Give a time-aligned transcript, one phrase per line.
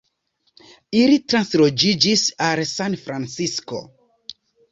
[0.99, 3.85] Ili transloĝiĝis al Sanfrancisko.